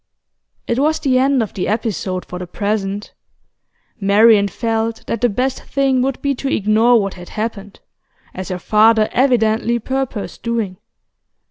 It 0.65 0.79
was 0.79 0.99
the 0.99 1.19
end 1.19 1.43
of 1.43 1.53
the 1.53 1.67
episode 1.67 2.25
for 2.25 2.39
the 2.39 2.47
present. 2.47 3.13
Marian 3.99 4.47
felt 4.47 5.05
that 5.05 5.21
the 5.21 5.29
best 5.29 5.61
thing 5.61 6.01
would 6.01 6.19
be 6.23 6.33
to 6.41 6.51
ignore 6.51 6.99
what 6.99 7.13
had 7.13 7.29
happened, 7.29 7.79
as 8.33 8.49
her 8.49 8.57
father 8.57 9.09
evidently 9.11 9.77
purposed 9.77 10.41
doing. 10.41 10.77